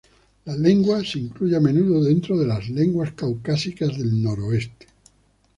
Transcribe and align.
La 0.45 0.55
lengua 0.57 1.03
se 1.05 1.19
incluye 1.19 1.55
a 1.55 1.59
menudo 1.59 2.03
dentro 2.03 2.35
de 2.35 2.47
las 2.47 2.67
lenguas 2.69 3.11
caucásicas 3.11 3.95
del 3.99 4.23
noreste. 4.23 4.87